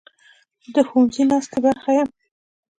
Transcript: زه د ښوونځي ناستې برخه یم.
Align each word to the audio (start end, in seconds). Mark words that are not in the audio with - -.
زه 0.63 0.69
د 0.75 0.77
ښوونځي 0.89 1.23
ناستې 1.31 1.59
برخه 1.65 1.89
یم. 1.97 2.09